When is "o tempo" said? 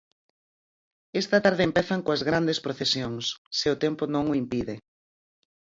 3.73-4.03